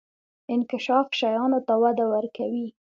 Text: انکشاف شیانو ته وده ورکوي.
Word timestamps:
انکشاف 0.53 1.07
شیانو 1.19 1.59
ته 1.67 1.73
وده 1.81 2.05
ورکوي. 2.13 2.67